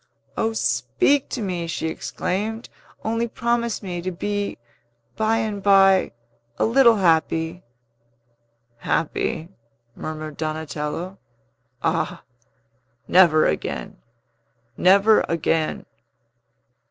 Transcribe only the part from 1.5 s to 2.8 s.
she exclaimed.